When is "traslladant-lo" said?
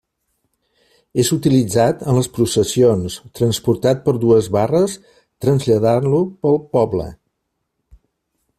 5.45-6.23